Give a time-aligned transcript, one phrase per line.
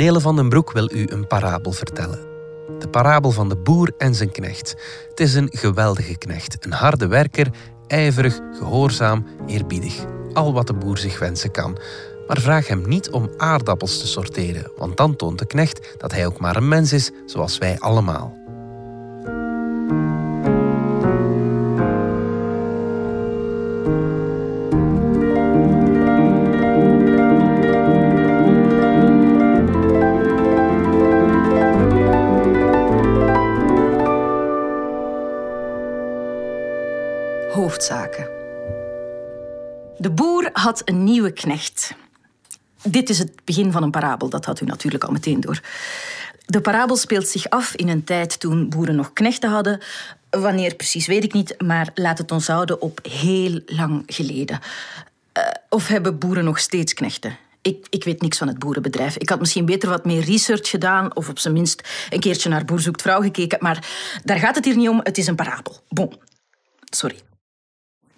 [0.00, 2.18] Nele van den Broek wil u een parabel vertellen.
[2.78, 4.76] De parabel van de boer en zijn knecht.
[5.08, 7.50] Het is een geweldige knecht, een harde werker,
[7.86, 10.04] ijverig, gehoorzaam, eerbiedig.
[10.32, 11.78] Al wat de boer zich wensen kan.
[12.26, 16.26] Maar vraag hem niet om aardappels te sorteren, want dan toont de knecht dat hij
[16.26, 18.39] ook maar een mens is, zoals wij allemaal.
[37.70, 38.28] Hoofdzaken.
[39.98, 41.94] De boer had een nieuwe knecht.
[42.82, 45.60] Dit is het begin van een parabel, dat had u natuurlijk al meteen door.
[46.46, 49.80] De parabel speelt zich af in een tijd toen boeren nog knechten hadden.
[50.30, 54.58] Wanneer precies weet ik niet, maar laat het ons houden op heel lang geleden.
[55.38, 57.36] Uh, of hebben boeren nog steeds knechten?
[57.62, 59.16] Ik, ik, weet niks van het boerenbedrijf.
[59.16, 62.64] Ik had misschien beter wat meer research gedaan of op zijn minst een keertje naar
[62.64, 63.58] Boer zoekt vrouw gekeken.
[63.60, 63.88] Maar
[64.24, 65.00] daar gaat het hier niet om.
[65.02, 65.84] Het is een parabel.
[65.88, 66.18] Bon,
[66.90, 67.20] sorry.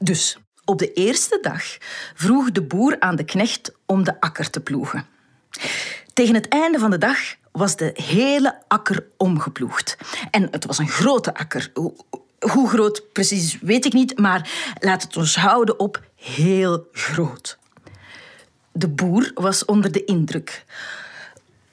[0.03, 1.62] Dus op de eerste dag
[2.14, 5.06] vroeg de boer aan de knecht om de akker te ploegen.
[6.12, 7.19] Tegen het einde van de dag
[7.53, 9.97] was de hele akker omgeploegd.
[10.30, 11.73] En het was een grote akker.
[12.39, 17.58] Hoe groot precies weet ik niet, maar laat het ons houden op heel groot.
[18.73, 20.64] De boer was onder de indruk.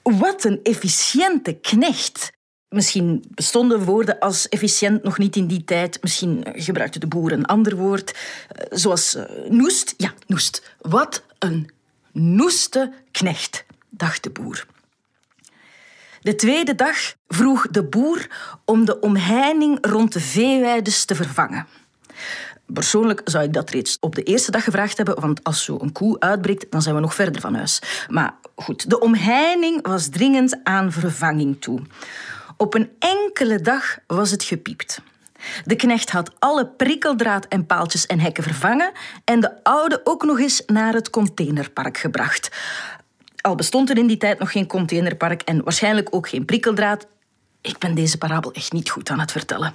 [0.02, 2.30] Wat een efficiënte knecht!
[2.70, 5.98] Misschien bestonden woorden als efficiënt nog niet in die tijd.
[6.02, 8.14] Misschien gebruikte de boer een ander woord,
[8.48, 9.94] eh, zoals uh, noest.
[9.96, 10.74] Ja, noest.
[10.80, 11.70] Wat een
[12.12, 14.66] noeste knecht, dacht de boer.
[16.20, 18.26] De tweede dag vroeg de boer
[18.64, 21.66] om de omheining rond de veeweides te vervangen.
[22.66, 25.92] Persoonlijk zou ik dat reeds op de eerste dag gevraagd hebben, want als zo een
[25.92, 27.82] koe uitbreekt, dan zijn we nog verder van huis.
[28.08, 31.80] Maar goed, de omheining was dringend aan vervanging toe.
[32.60, 35.00] Op een enkele dag was het gepiept.
[35.64, 38.92] De knecht had alle prikkeldraad en paaltjes en hekken vervangen
[39.24, 42.50] en de oude ook nog eens naar het containerpark gebracht.
[43.40, 47.06] Al bestond er in die tijd nog geen containerpark en waarschijnlijk ook geen prikkeldraad.
[47.60, 49.74] Ik ben deze parabel echt niet goed aan het vertellen.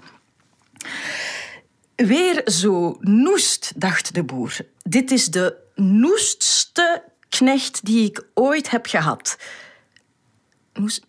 [1.95, 4.57] Weer zo noest, dacht de boer.
[4.83, 9.37] Dit is de noestste knecht die ik ooit heb gehad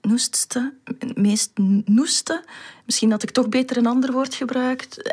[0.00, 0.74] noestste,
[1.14, 1.50] meest
[1.84, 2.44] noeste.
[2.84, 5.12] Misschien had ik toch beter een ander woord gebruikt.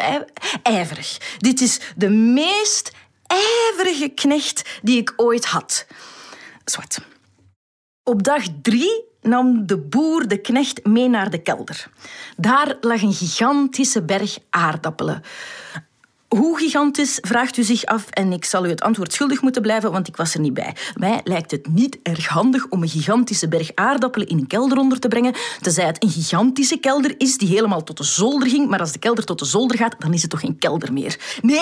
[0.63, 1.37] ijverig.
[1.37, 2.91] Dit is de meest
[3.27, 5.85] ijverige knecht die ik ooit had.
[6.65, 6.99] Zwart.
[8.03, 11.89] Op dag drie nam de boer de knecht mee naar de kelder.
[12.37, 15.21] Daar lag een gigantische berg aardappelen.
[16.38, 19.91] Hoe gigantisch, vraagt u zich af en ik zal u het antwoord schuldig moeten blijven,
[19.91, 20.75] want ik was er niet bij.
[20.95, 24.99] Mij lijkt het niet erg handig om een gigantische berg aardappelen in een kelder onder
[24.99, 28.79] te brengen, tenzij het een gigantische kelder is die helemaal tot de zolder ging, maar
[28.79, 31.39] als de kelder tot de zolder gaat, dan is het toch geen kelder meer.
[31.41, 31.59] Nee,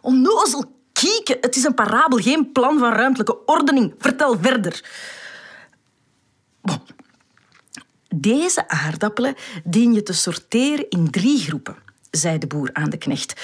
[0.00, 1.36] onnozel kieken.
[1.40, 3.94] Het is een parabel, geen plan van ruimtelijke ordening.
[3.98, 4.84] Vertel verder.
[8.14, 11.76] Deze aardappelen dien je te sorteren in drie groepen,
[12.10, 13.40] zei de boer aan de knecht.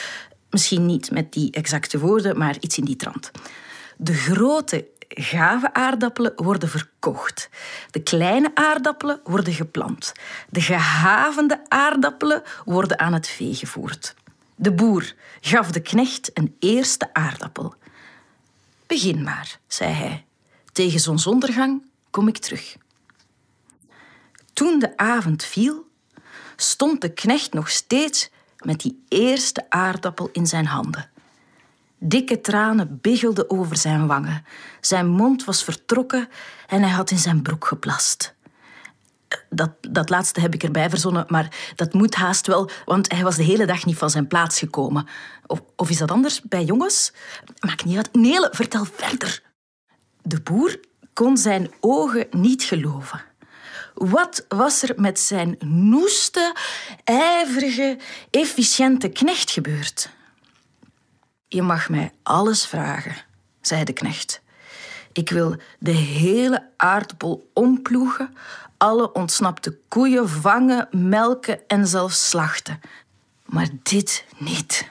[0.54, 3.30] Misschien niet met die exacte woorden, maar iets in die trant.
[3.96, 7.48] De grote gave aardappelen worden verkocht.
[7.90, 10.12] De kleine aardappelen worden geplant.
[10.48, 14.14] De gehavende aardappelen worden aan het vee gevoerd.
[14.54, 17.74] De boer gaf de knecht een eerste aardappel.
[18.86, 20.24] Begin maar, zei hij.
[20.72, 22.76] Tegen zonsondergang kom ik terug.
[24.52, 25.88] Toen de avond viel,
[26.56, 28.32] stond de knecht nog steeds
[28.64, 31.10] met die eerste aardappel in zijn handen.
[31.98, 34.44] Dikke tranen biggelden over zijn wangen.
[34.80, 36.28] Zijn mond was vertrokken
[36.66, 38.34] en hij had in zijn broek geplast.
[39.50, 43.36] Dat, dat laatste heb ik erbij verzonnen, maar dat moet haast wel, want hij was
[43.36, 45.06] de hele dag niet van zijn plaats gekomen.
[45.46, 47.12] Of, of is dat anders bij jongens?
[47.60, 48.14] Maakt niet uit.
[48.14, 49.42] Nele, vertel verder.
[50.22, 50.80] De boer
[51.12, 53.24] kon zijn ogen niet geloven.
[53.94, 56.54] Wat was er met zijn noeste,
[57.04, 57.98] ijverige,
[58.30, 60.10] efficiënte knecht gebeurd?
[61.48, 63.16] Je mag mij alles vragen,
[63.60, 64.42] zei de knecht.
[65.12, 68.36] Ik wil de hele aardappel omploegen,
[68.76, 72.80] alle ontsnapte koeien vangen, melken en zelfs slachten.
[73.44, 74.88] Maar dit niet.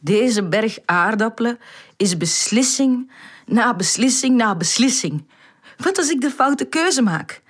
[0.00, 1.58] Deze berg aardappelen
[1.96, 3.10] is beslissing
[3.46, 5.28] na beslissing na beslissing.
[5.76, 7.42] Wat als ik de foute keuze maak?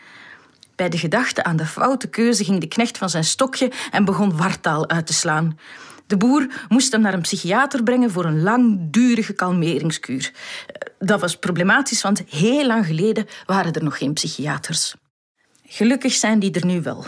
[0.80, 4.36] Bij de gedachte aan de foute keuze ging de knecht van zijn stokje en begon
[4.36, 5.58] wartaal uit te slaan.
[6.06, 10.32] De boer moest hem naar een psychiater brengen voor een langdurige kalmeringskuur.
[10.98, 14.94] Dat was problematisch, want heel lang geleden waren er nog geen psychiaters.
[15.66, 17.06] Gelukkig zijn die er nu wel.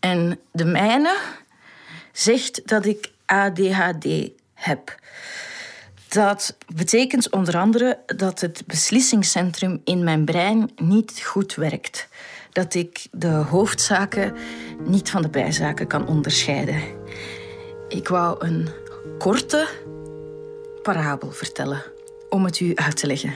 [0.00, 1.16] En de mijne
[2.12, 4.06] zegt dat ik ADHD
[4.54, 4.98] heb.
[6.08, 12.08] Dat betekent onder andere dat het beslissingscentrum in mijn brein niet goed werkt.
[12.52, 14.34] Dat ik de hoofdzaken
[14.84, 16.82] niet van de bijzaken kan onderscheiden.
[17.88, 18.68] Ik wou een
[19.18, 19.68] korte
[20.82, 21.82] parabel vertellen
[22.28, 23.34] om het u uit te leggen.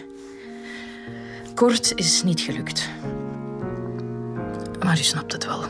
[1.55, 2.89] Kort is niet gelukt.
[4.85, 5.63] Maar u snapt het wel.